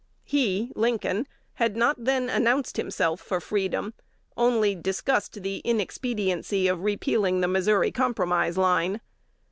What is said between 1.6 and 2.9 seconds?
not then announced